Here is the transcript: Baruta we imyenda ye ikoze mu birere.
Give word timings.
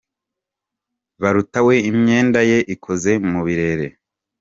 Baruta 1.21 1.59
we 1.67 1.75
imyenda 1.89 2.39
ye 2.49 2.59
ikoze 2.73 3.11
mu 3.31 3.39
birere. 3.45 3.87